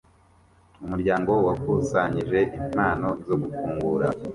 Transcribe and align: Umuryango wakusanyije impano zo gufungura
Umuryango 0.83 1.31
wakusanyije 1.47 2.39
impano 2.59 3.07
zo 3.27 3.35
gufungura 3.41 4.07